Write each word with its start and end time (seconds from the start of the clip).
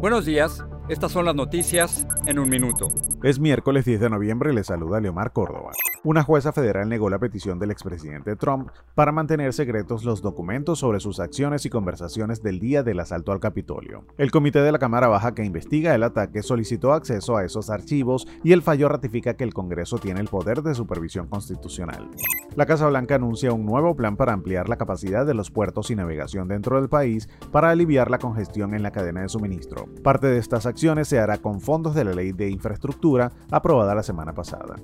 Buenos 0.00 0.24
días, 0.24 0.64
estas 0.90 1.12
son 1.12 1.24
las 1.24 1.36
noticias 1.36 2.04
en 2.26 2.40
un 2.40 2.48
minuto. 2.48 2.88
Es 3.22 3.38
miércoles 3.38 3.84
10 3.84 4.00
de 4.00 4.10
noviembre 4.10 4.50
y 4.50 4.56
le 4.56 4.64
saluda 4.64 5.00
Leomar 5.00 5.32
Córdoba. 5.32 5.70
Una 6.02 6.24
jueza 6.24 6.52
federal 6.52 6.88
negó 6.88 7.10
la 7.10 7.18
petición 7.18 7.58
del 7.58 7.70
expresidente 7.70 8.34
Trump 8.34 8.70
para 8.94 9.12
mantener 9.12 9.52
secretos 9.52 10.04
los 10.04 10.20
documentos 10.20 10.80
sobre 10.80 10.98
sus 10.98 11.20
acciones 11.20 11.64
y 11.64 11.70
conversaciones 11.70 12.42
del 12.42 12.58
día 12.58 12.82
del 12.82 12.98
asalto 12.98 13.30
al 13.30 13.38
Capitolio. 13.38 14.04
El 14.18 14.32
comité 14.32 14.62
de 14.62 14.72
la 14.72 14.78
Cámara 14.78 15.06
Baja 15.06 15.34
que 15.34 15.44
investiga 15.44 15.94
el 15.94 16.02
ataque 16.02 16.42
solicitó 16.42 16.92
acceso 16.92 17.36
a 17.36 17.44
esos 17.44 17.70
archivos 17.70 18.26
y 18.42 18.52
el 18.52 18.62
fallo 18.62 18.88
ratifica 18.88 19.34
que 19.34 19.44
el 19.44 19.54
Congreso 19.54 19.98
tiene 19.98 20.20
el 20.20 20.28
poder 20.28 20.62
de 20.62 20.74
supervisión 20.74 21.28
constitucional. 21.28 22.08
La 22.56 22.66
Casa 22.66 22.88
Blanca 22.88 23.14
anuncia 23.14 23.52
un 23.52 23.64
nuevo 23.64 23.94
plan 23.94 24.16
para 24.16 24.32
ampliar 24.32 24.68
la 24.68 24.76
capacidad 24.76 25.24
de 25.24 25.34
los 25.34 25.52
puertos 25.52 25.90
y 25.90 25.94
navegación 25.94 26.48
dentro 26.48 26.80
del 26.80 26.88
país 26.88 27.28
para 27.52 27.70
aliviar 27.70 28.10
la 28.10 28.18
congestión 28.18 28.74
en 28.74 28.82
la 28.82 28.90
cadena 28.90 29.20
de 29.20 29.28
suministro. 29.28 29.86
Parte 30.02 30.26
de 30.26 30.38
estas 30.38 30.66
acciones 30.66 30.79
se 31.04 31.18
hará 31.18 31.36
con 31.38 31.60
fondos 31.60 31.94
de 31.94 32.04
la 32.04 32.12
Ley 32.12 32.32
de 32.32 32.48
Infraestructura 32.48 33.30
aprobada 33.50 33.94
la 33.94 34.02
semana 34.02 34.32
pasada. 34.32 34.76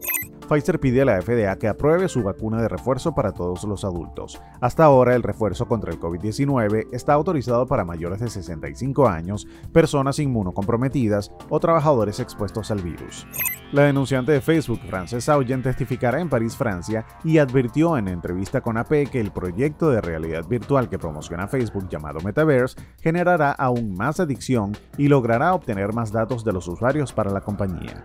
Pfizer 0.46 0.78
pide 0.80 1.02
a 1.02 1.04
la 1.04 1.20
FDA 1.20 1.56
que 1.56 1.68
apruebe 1.68 2.08
su 2.08 2.22
vacuna 2.22 2.62
de 2.62 2.68
refuerzo 2.68 3.14
para 3.14 3.32
todos 3.32 3.64
los 3.64 3.84
adultos. 3.84 4.40
Hasta 4.60 4.84
ahora, 4.84 5.14
el 5.14 5.22
refuerzo 5.22 5.66
contra 5.66 5.92
el 5.92 6.00
COVID-19 6.00 6.88
está 6.92 7.14
autorizado 7.14 7.66
para 7.66 7.84
mayores 7.84 8.20
de 8.20 8.30
65 8.30 9.08
años, 9.08 9.46
personas 9.72 10.18
inmunocomprometidas 10.18 11.32
o 11.48 11.60
trabajadores 11.60 12.20
expuestos 12.20 12.70
al 12.70 12.82
virus. 12.82 13.26
La 13.72 13.82
denunciante 13.82 14.32
de 14.32 14.40
Facebook, 14.40 14.80
Frances 14.88 15.28
Augen, 15.28 15.62
testificará 15.62 16.20
en 16.20 16.28
París, 16.28 16.56
Francia, 16.56 17.04
y 17.24 17.38
advirtió 17.38 17.98
en 17.98 18.08
entrevista 18.08 18.60
con 18.60 18.76
AP 18.76 19.10
que 19.10 19.20
el 19.20 19.32
proyecto 19.32 19.90
de 19.90 20.00
realidad 20.00 20.46
virtual 20.46 20.88
que 20.88 20.98
promociona 20.98 21.48
Facebook 21.48 21.88
llamado 21.88 22.20
Metaverse 22.20 22.76
generará 23.00 23.50
aún 23.50 23.94
más 23.96 24.20
adicción 24.20 24.76
y 24.96 25.08
logrará 25.08 25.54
obtener 25.54 25.92
más 25.92 26.12
datos 26.12 26.44
de 26.44 26.52
los 26.52 26.68
usuarios 26.68 27.12
para 27.12 27.30
la 27.30 27.40
compañía. 27.40 28.04